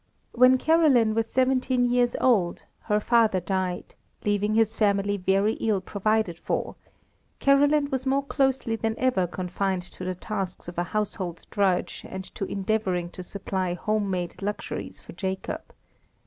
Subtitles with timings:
[0.31, 3.93] When Caroline was seventeen years old, her father died,
[4.25, 6.75] leaving his family very ill provided for;
[7.37, 12.23] Caroline was more closely than ever confined to the tasks of a household drudge and
[12.33, 15.61] to endeavouring to supply home made luxuries for Jacob.